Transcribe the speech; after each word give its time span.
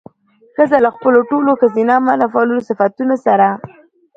ښځه 0.55 0.77
له 0.85 0.89
خپلو 0.95 1.19
ټولو 1.29 1.51
ښځينه 1.61 1.93
او 1.97 2.03
منفعلو 2.07 2.65
صفتونو 2.67 3.15
سره 3.25 3.47